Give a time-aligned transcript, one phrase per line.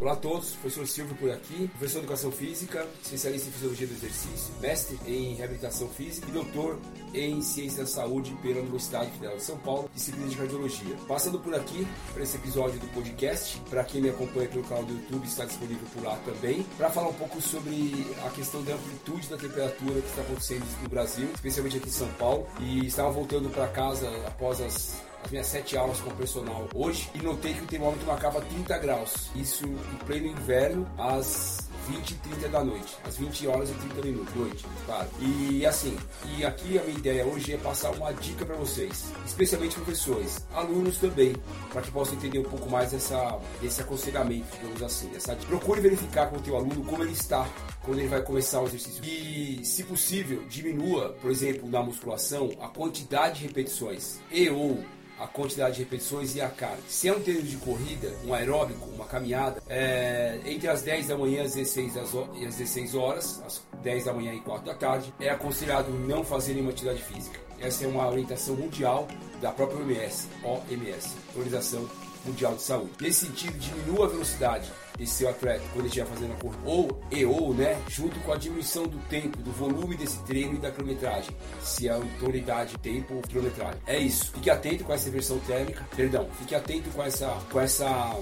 [0.00, 3.94] Olá a todos, professor Silvio por aqui, professor de Educação Física, especialista em Fisiologia do
[3.94, 6.78] Exercício, mestre em Reabilitação Física e doutor
[7.12, 10.94] em Ciência da Saúde pela Universidade Federal de São Paulo, disciplina de Cardiologia.
[11.08, 14.92] Passando por aqui, para esse episódio do podcast, para quem me acompanha pelo canal do
[14.92, 19.26] YouTube, está disponível por lá também, para falar um pouco sobre a questão da amplitude
[19.26, 23.50] da temperatura que está acontecendo no Brasil, especialmente aqui em São Paulo, e estava voltando
[23.50, 27.62] para casa após as as minhas sete aulas com o personal hoje e notei que
[27.62, 29.30] o termômetro marcava 30 graus.
[29.34, 34.06] Isso em pleno inverno, às 20 e 30 da noite, às 20 horas e 30
[34.06, 35.08] minutos, noite, claro.
[35.20, 35.96] E assim,
[36.36, 40.98] e aqui a minha ideia hoje é passar uma dica para vocês, especialmente professores, alunos
[40.98, 41.34] também,
[41.72, 45.10] para que possam entender um pouco mais essa, esse aconselhamento, digamos assim.
[45.16, 47.48] Essa, procure verificar com o teu aluno como ele está
[47.82, 49.02] quando ele vai começar o exercício.
[49.02, 54.84] E, se possível, diminua, por exemplo, na musculação, a quantidade de repetições e ou
[55.18, 56.82] a quantidade de repetições e a carga.
[56.88, 61.42] Se é um treino de corrida, um aeróbico, caminhada, é, entre as 10 da manhã
[61.42, 61.94] as 16,
[62.34, 66.24] e as 16 horas, às 10 da manhã e 4 da tarde, é aconselhado não
[66.24, 67.38] fazer nenhuma atividade física.
[67.60, 69.08] Essa é uma orientação mundial
[69.40, 71.88] da própria OMS, OMS, Organização
[72.24, 72.92] Mundial de Saúde.
[73.00, 76.62] Nesse sentido, diminua a velocidade desse seu atleta quando ele estiver fazendo a corrida.
[76.64, 80.58] Ou, e ou, né, junto com a diminuição do tempo, do volume desse treino e
[80.58, 81.34] da quilometragem.
[81.62, 83.80] Se a unidade, tempo ou quilometragem.
[83.86, 84.32] É isso.
[84.32, 85.86] Fique atento com essa inversão térmica.
[85.96, 87.28] Perdão, fique atento com essa.
[87.50, 88.16] Com essa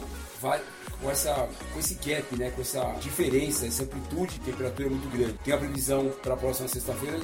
[1.00, 5.34] com, essa, com esse gap, né, com essa diferença, essa amplitude de temperatura muito grande.
[5.44, 7.20] Tem a previsão para a próxima sexta-feira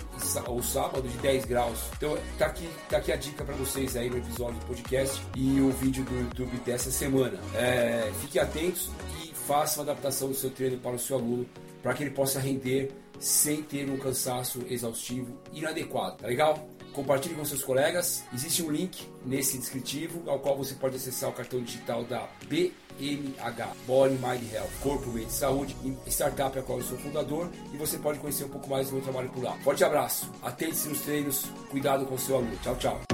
[0.47, 1.79] ou sábado de 10 graus.
[1.97, 5.61] Então tá aqui, tá aqui a dica para vocês aí no episódio do podcast e
[5.61, 7.39] o vídeo do YouTube dessa semana.
[7.55, 8.91] É, fiquem atentos
[9.23, 11.47] e façam a adaptação do seu treino para o seu aluno
[11.83, 16.69] para que ele possa render sem ter um cansaço exaustivo inadequado, tá legal?
[16.93, 18.23] Compartilhe com seus colegas.
[18.33, 23.75] Existe um link nesse descritivo ao qual você pode acessar o cartão digital da BMH,
[23.87, 25.77] Body Mind Health, Corpo, Mente e Saúde,
[26.07, 29.03] startup a qual eu sou fundador e você pode conhecer um pouco mais do meu
[29.03, 29.57] trabalho por lá.
[29.65, 32.57] Forte abraço, atente-se nos treinos, cuidado com o seu aluno.
[32.63, 33.12] Tchau, tchau.